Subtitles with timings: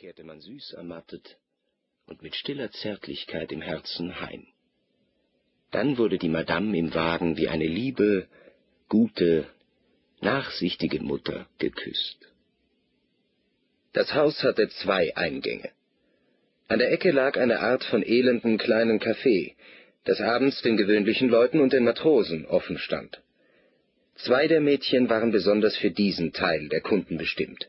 [0.00, 1.36] kehrte man süß ermattet
[2.06, 4.46] und mit stiller Zärtlichkeit im Herzen heim.
[5.72, 8.26] Dann wurde die Madame im Wagen wie eine liebe,
[8.88, 9.46] gute,
[10.22, 12.16] nachsichtige Mutter geküsst.
[13.92, 15.68] Das Haus hatte zwei Eingänge.
[16.68, 19.54] An der Ecke lag eine Art von elenden kleinen Café,
[20.04, 23.20] das abends den gewöhnlichen Leuten und den Matrosen offen stand.
[24.14, 27.68] Zwei der Mädchen waren besonders für diesen Teil der Kunden bestimmt.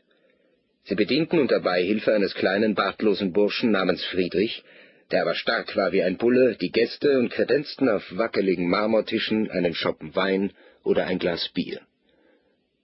[0.84, 4.64] Sie bedienten unter Beihilfe eines kleinen bartlosen Burschen namens Friedrich,
[5.10, 9.74] der aber stark war wie ein Bulle, die Gäste und kredenzten auf wackeligen Marmortischen einen
[9.74, 11.80] Schoppen Wein oder ein Glas Bier.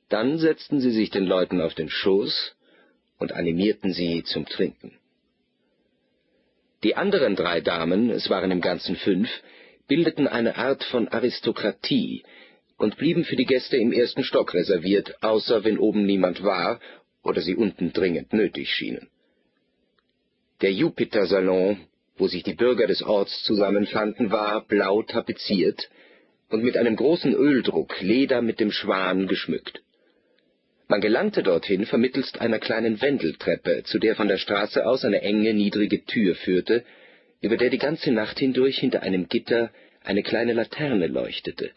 [0.09, 2.55] Dann setzten sie sich den Leuten auf den Schoß
[3.19, 4.92] und animierten sie zum Trinken.
[6.84, 9.28] Die anderen drei Damen, es waren im Ganzen fünf,
[9.89, 12.23] bildeten eine Art von Aristokratie
[12.77, 16.78] und blieben für die Gäste im ersten Stock reserviert, außer wenn oben niemand war
[17.22, 19.08] oder sie unten dringend nötig schienen.
[20.60, 21.80] Der Jupiter-Salon,
[22.16, 25.88] wo sich die Bürger des Orts zusammenfanden, war blau tapeziert
[26.48, 29.83] und mit einem großen Öldruck Leder mit dem Schwan geschmückt.
[30.88, 35.53] Man gelangte dorthin vermittelst einer kleinen Wendeltreppe, zu der von der Straße aus eine enge,
[35.53, 36.82] niedrige Tür führte,
[37.42, 39.70] über der die ganze Nacht hindurch hinter einem Gitter
[40.03, 41.70] eine kleine Laterne leuchtete,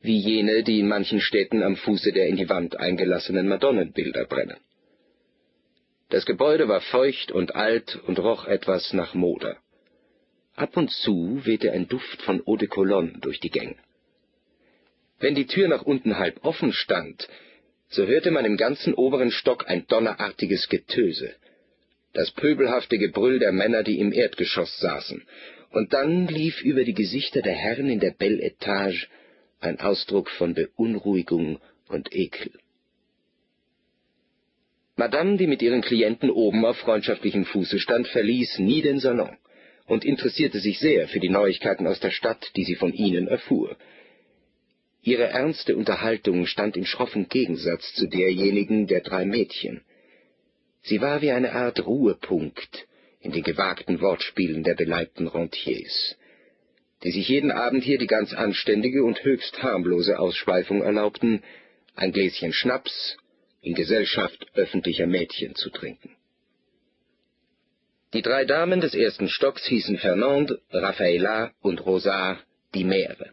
[0.00, 4.56] wie jene, die in manchen Städten am Fuße der in die Wand eingelassenen Madonnenbilder brennen.
[6.14, 9.56] Das Gebäude war feucht und alt und roch etwas nach Moder.
[10.54, 13.74] Ab und zu wehte ein Duft von Eau de Cologne durch die Gänge.
[15.18, 17.26] Wenn die Tür nach unten halb offen stand,
[17.88, 21.34] so hörte man im ganzen oberen Stock ein donnerartiges Getöse,
[22.12, 25.20] das pöbelhafte Gebrüll der Männer, die im Erdgeschoss saßen,
[25.70, 29.08] und dann lief über die Gesichter der Herren in der Belle Etage
[29.58, 32.52] ein Ausdruck von Beunruhigung und Ekel.
[34.96, 39.36] Madame, die mit ihren Klienten oben auf freundschaftlichem Fuße stand, verließ nie den Salon
[39.86, 43.76] und interessierte sich sehr für die Neuigkeiten aus der Stadt, die sie von ihnen erfuhr,
[45.06, 49.82] Ihre ernste Unterhaltung stand in schroffem Gegensatz zu derjenigen der drei Mädchen.
[50.80, 52.86] Sie war wie eine Art Ruhepunkt
[53.20, 56.16] in den gewagten Wortspielen der beleibten Rentiers,
[57.02, 61.42] die sich jeden Abend hier die ganz anständige und höchst harmlose Ausschweifung erlaubten,
[61.94, 63.18] ein Gläschen Schnaps
[63.64, 66.10] in Gesellschaft öffentlicher Mädchen zu trinken.
[68.12, 73.30] Die drei Damen des ersten Stocks hießen Fernande, Raffaella und Rosard die Meere.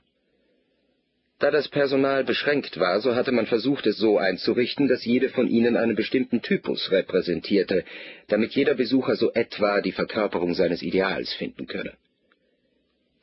[1.38, 5.48] Da das Personal beschränkt war, so hatte man versucht, es so einzurichten, dass jede von
[5.48, 7.84] ihnen einen bestimmten Typus repräsentierte,
[8.28, 11.94] damit jeder Besucher so etwa die Verkörperung seines Ideals finden könne.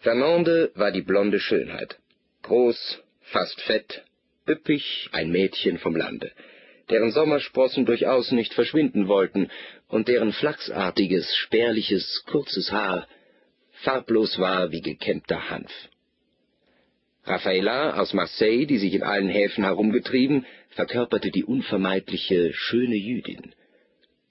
[0.00, 1.98] Fernande war die blonde Schönheit.
[2.42, 4.04] Groß, fast fett,
[4.48, 6.32] üppig, ein Mädchen vom Lande,
[6.90, 9.50] deren Sommersprossen durchaus nicht verschwinden wollten
[9.88, 13.06] und deren flachsartiges, spärliches, kurzes Haar
[13.82, 15.72] farblos war wie gekämmter Hanf.
[17.24, 23.54] Raffaella aus Marseille, die sich in allen Häfen herumgetrieben, verkörperte die unvermeidliche, schöne Jüdin.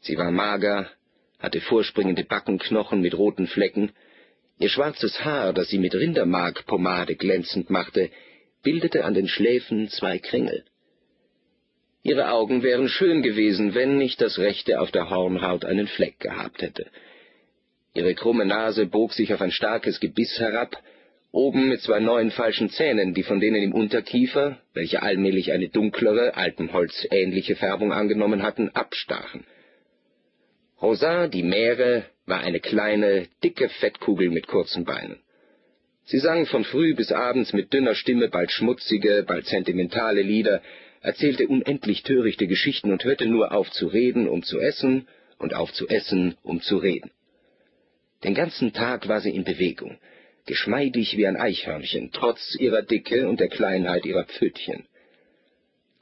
[0.02, 0.90] Sie war mager,
[1.40, 3.92] hatte vorspringende Backenknochen mit roten Flecken,
[4.58, 8.10] ihr schwarzes Haar, das sie mit Rindermarkpomade glänzend machte,
[8.64, 10.66] bildete an den Schläfen zwei Kringel.
[12.08, 16.62] Ihre Augen wären schön gewesen, wenn nicht das rechte auf der Hornhaut einen Fleck gehabt
[16.62, 16.86] hätte.
[17.94, 20.82] Ihre krumme Nase bog sich auf ein starkes Gebiss herab,
[21.34, 26.38] oben mit zwei neuen falschen Zähnen, die von denen im Unterkiefer, welche allmählich eine dunklere,
[26.38, 29.44] Alpenholz ähnliche Färbung angenommen hatten, abstachen.
[30.82, 35.20] Rosa, die Meere, war eine kleine, dicke Fettkugel mit kurzen Beinen.
[36.06, 40.62] Sie sang von früh bis abends mit dünner Stimme bald schmutzige, bald sentimentale Lieder,
[41.08, 45.08] erzählte unendlich törichte Geschichten und hörte nur auf zu reden, um zu essen,
[45.40, 47.12] und auf zu essen, um zu reden.
[48.26, 50.00] Den ganzen Tag war sie in Bewegung,
[50.46, 54.86] geschmeidig wie ein Eichhörnchen, trotz ihrer Dicke und der Kleinheit ihrer Pfötchen.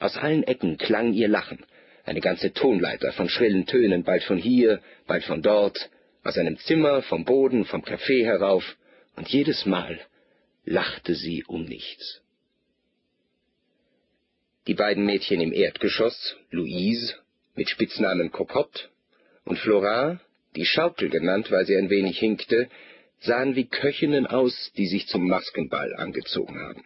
[0.00, 1.64] Aus allen Ecken klang ihr Lachen,
[2.04, 5.88] eine ganze Tonleiter von schrillen Tönen, bald von hier, bald von dort,
[6.24, 8.76] aus einem Zimmer, vom Boden, vom Café herauf,
[9.14, 10.00] und jedes Mal
[10.64, 12.22] lachte sie um nichts.
[14.66, 17.14] Die beiden Mädchen im Erdgeschoss, Louise,
[17.54, 18.88] mit Spitznamen Cocotte,
[19.44, 20.20] und Flora,
[20.56, 22.68] die Schaukel genannt, weil sie ein wenig hinkte,
[23.20, 26.84] sahen wie Köchinnen aus, die sich zum Maskenball angezogen haben.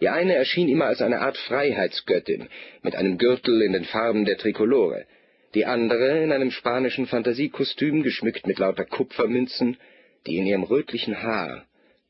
[0.00, 2.48] Die eine erschien immer als eine Art Freiheitsgöttin
[2.82, 5.04] mit einem Gürtel in den Farben der Trikolore,
[5.54, 9.76] die andere in einem spanischen Fantasiekostüm geschmückt mit lauter Kupfermünzen,
[10.26, 11.66] die in ihrem rötlichen Haar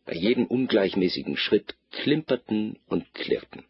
[0.06, 3.64] bei jedem ungleichmäßigen Schritt klimperten und klirrten.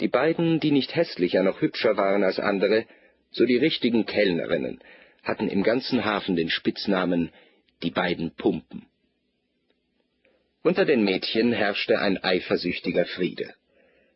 [0.00, 2.86] Die beiden, die nicht hässlicher noch hübscher waren als andere,
[3.30, 4.80] So die richtigen Kellnerinnen
[5.22, 7.30] hatten im ganzen Hafen den Spitznamen
[7.82, 8.86] die beiden Pumpen.
[10.62, 13.54] Unter den Mädchen herrschte ein eifersüchtiger Friede.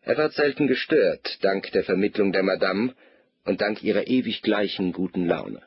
[0.02, 2.94] Er ward selten gestört, dank der Vermittlung der Madame
[3.44, 5.62] und dank ihrer ewig gleichen guten Laune.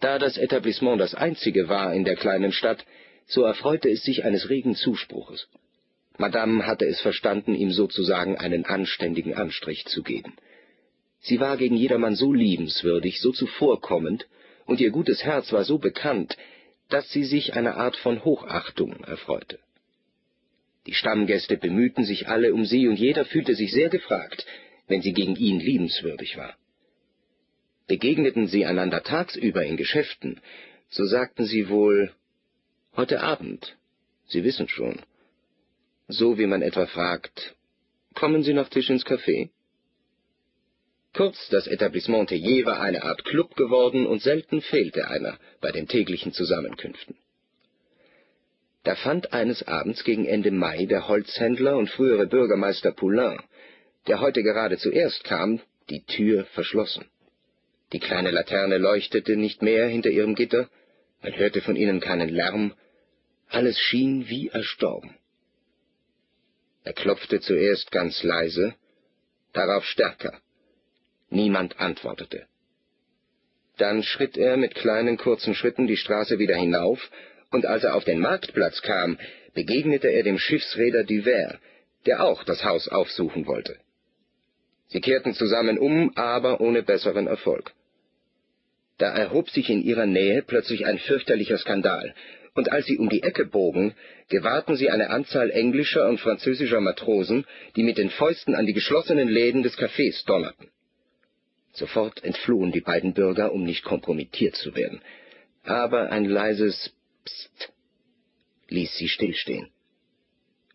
[0.00, 2.84] Da das Etablissement das einzige war in der kleinen Stadt,
[3.26, 5.48] so erfreute es sich eines regen Zuspruches.
[6.18, 10.36] Madame hatte es verstanden, ihm sozusagen einen anständigen Anstrich zu geben.
[11.20, 14.26] Sie war gegen jedermann so liebenswürdig, so zuvorkommend,
[14.66, 16.36] und ihr gutes Herz war so bekannt,
[16.88, 19.58] dass sie sich einer Art von Hochachtung erfreute.
[20.86, 24.44] Die Stammgäste bemühten sich alle um sie, und jeder fühlte sich sehr gefragt,
[24.88, 26.56] wenn sie gegen ihn liebenswürdig war.
[27.86, 30.40] Begegneten sie einander tagsüber in Geschäften,
[30.90, 32.12] so sagten sie wohl
[32.96, 33.76] Heute Abend,
[34.26, 35.00] Sie wissen schon.
[36.08, 37.54] So wie man etwa fragt,
[38.14, 39.50] kommen Sie nach Tisch ins Café?
[41.12, 45.86] Kurz, das Etablissement Théier war eine Art Club geworden und selten fehlte einer bei den
[45.86, 47.16] täglichen Zusammenkünften.
[48.84, 53.40] Da fand eines Abends gegen Ende Mai der Holzhändler und frühere Bürgermeister Poulain,
[54.06, 57.04] der heute gerade zuerst kam, die Tür verschlossen.
[57.92, 60.70] Die kleine Laterne leuchtete nicht mehr hinter ihrem Gitter,
[61.22, 62.72] man hörte von ihnen keinen Lärm,
[63.48, 65.18] alles schien wie erstorben.
[66.88, 68.74] Er klopfte zuerst ganz leise,
[69.52, 70.40] darauf stärker.
[71.28, 72.46] Niemand antwortete.
[73.76, 77.10] Dann schritt er mit kleinen kurzen Schritten die Straße wieder hinauf,
[77.50, 79.18] und als er auf den Marktplatz kam,
[79.52, 81.58] begegnete er dem Schiffsräder Duver,
[82.06, 83.76] der auch das Haus aufsuchen wollte.
[84.86, 87.74] Sie kehrten zusammen um, aber ohne besseren Erfolg.
[88.96, 92.14] Da erhob sich in ihrer Nähe plötzlich ein fürchterlicher Skandal,
[92.58, 93.94] und als sie um die Ecke bogen,
[94.28, 97.46] gewahrten sie eine Anzahl englischer und französischer Matrosen,
[97.76, 100.68] die mit den Fäusten an die geschlossenen Läden des Cafés donnerten.
[101.72, 105.00] Sofort entflohen die beiden Bürger, um nicht kompromittiert zu werden.
[105.62, 106.92] Aber ein leises
[107.24, 107.72] Psst
[108.70, 109.68] ließ sie stillstehen.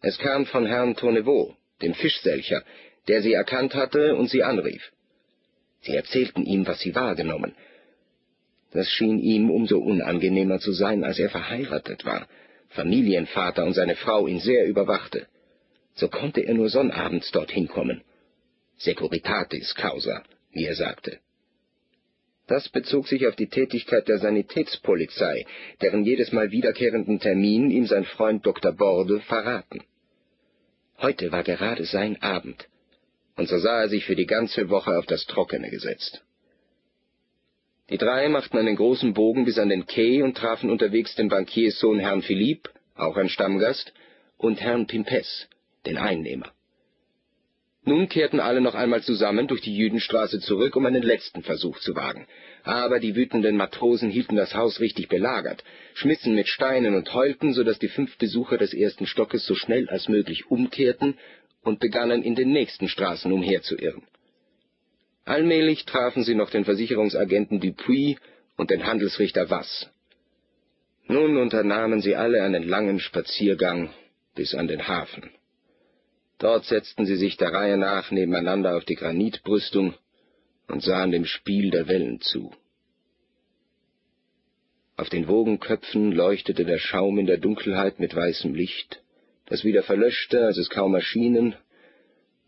[0.01, 2.63] Es kam von Herrn Tournevaux, dem Fischselcher,
[3.09, 4.93] der sie erkannt hatte und sie anrief.
[5.81, 7.53] Sie erzählten ihm, was sie wahrgenommen.
[8.73, 12.27] Das schien ihm umso unangenehmer zu sein, als er verheiratet war,
[12.69, 15.27] Familienvater und seine Frau ihn sehr überwachte.
[15.93, 18.01] So konnte er nur sonnabends dorthin kommen.
[18.77, 21.19] Securitatis causa, wie er sagte.
[22.47, 25.45] Das bezog sich auf die Tätigkeit der Sanitätspolizei,
[25.81, 28.73] deren jedes Mal wiederkehrenden Termin ihm sein Freund Dr.
[28.73, 29.83] Borde verraten.
[30.97, 32.67] Heute war gerade sein Abend,
[33.37, 36.23] und so sah er sich für die ganze Woche auf das Trockene gesetzt.
[37.93, 41.99] Die drei machten einen großen Bogen bis an den Quai und trafen unterwegs den Bankierssohn
[41.99, 43.93] Herrn Philippe, auch ein Stammgast,
[44.35, 45.47] und Herrn Pimpes,
[45.85, 46.51] den Einnehmer.
[47.85, 51.95] Nun kehrten alle noch einmal zusammen durch die Jüdenstraße zurück, um einen letzten Versuch zu
[51.95, 52.25] wagen.
[52.63, 55.63] Aber die wütenden Matrosen hielten das Haus richtig belagert,
[55.93, 59.87] schmissen mit Steinen und heulten, so dass die fünf Besucher des ersten Stockes so schnell
[59.87, 61.19] als möglich umkehrten
[61.61, 64.01] und begannen in den nächsten Straßen umherzuirren.
[65.25, 68.17] Allmählich trafen sie noch den Versicherungsagenten Dupuis
[68.57, 69.89] und den Handelsrichter Wass.
[71.07, 73.93] Nun unternahmen sie alle einen langen Spaziergang
[74.35, 75.31] bis an den Hafen.
[76.39, 79.93] Dort setzten sie sich der Reihe nach nebeneinander auf die Granitbrüstung
[80.67, 82.53] und sahen dem Spiel der Wellen zu.
[84.97, 89.01] Auf den Wogenköpfen leuchtete der Schaum in der Dunkelheit mit weißem Licht,
[89.45, 91.55] das wieder verlöschte, als es kaum erschienen,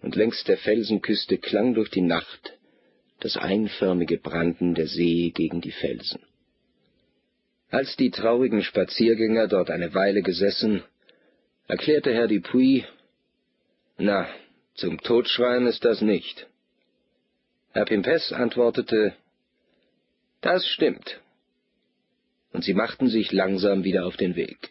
[0.01, 2.55] und längs der Felsenküste klang durch die Nacht
[3.19, 6.21] das einförmige Branden der See gegen die Felsen.
[7.69, 10.83] Als die traurigen Spaziergänger dort eine Weile gesessen,
[11.67, 12.83] erklärte Herr Dupuis,
[13.97, 14.27] na,
[14.75, 16.47] zum Totschreien ist das nicht.
[17.71, 19.15] Herr Pimpes antwortete,
[20.41, 21.19] das stimmt.
[22.51, 24.69] Und sie machten sich langsam wieder auf den Weg.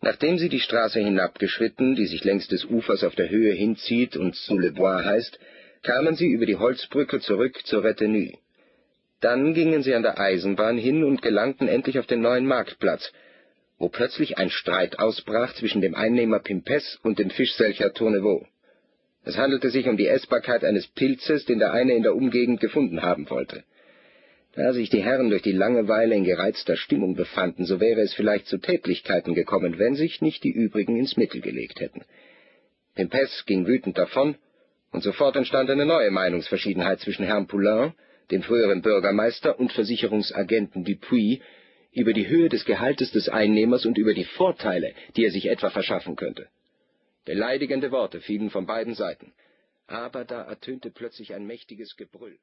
[0.00, 4.36] Nachdem sie die Straße hinabgeschritten, die sich längs des Ufers auf der Höhe hinzieht und
[4.36, 5.38] sous le bois heißt,
[5.86, 8.34] kamen sie über die Holzbrücke zurück zur Retenue.
[9.20, 13.12] Dann gingen sie an der Eisenbahn hin und gelangten endlich auf den neuen Marktplatz,
[13.78, 18.46] wo plötzlich ein Streit ausbrach zwischen dem Einnehmer Pimpes und dem Fischselcher Tournevaux.
[19.24, 23.02] Es handelte sich um die Essbarkeit eines Pilzes, den der eine in der Umgegend gefunden
[23.02, 23.62] haben wollte.
[24.54, 28.46] Da sich die Herren durch die Langeweile in gereizter Stimmung befanden, so wäre es vielleicht
[28.46, 32.02] zu Tätlichkeiten gekommen, wenn sich nicht die übrigen ins Mittel gelegt hätten.
[32.94, 34.36] Pimpes ging wütend davon,
[34.92, 37.94] und sofort entstand eine neue Meinungsverschiedenheit zwischen Herrn Poulain,
[38.30, 41.40] dem früheren Bürgermeister, und Versicherungsagenten Dupuis
[41.92, 45.70] über die Höhe des Gehaltes des Einnehmers und über die Vorteile, die er sich etwa
[45.70, 46.48] verschaffen könnte.
[47.24, 49.32] Beleidigende Worte fielen von beiden Seiten.
[49.86, 52.38] Aber da ertönte plötzlich ein mächtiges Gebrüll.